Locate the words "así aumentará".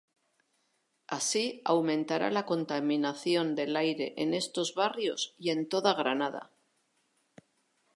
1.17-2.27